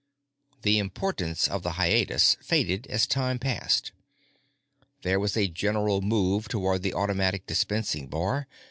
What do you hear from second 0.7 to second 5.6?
importance of the hiatus faded as time passed. There was a